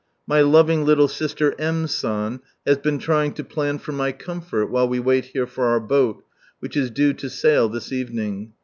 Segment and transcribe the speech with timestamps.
[0.25, 1.85] My loving little Bister M.
[1.85, 5.79] San has been trying to plan for my comfort, while we wait here for our
[5.79, 6.23] boat,
[6.59, 8.53] which is due to sail this evening.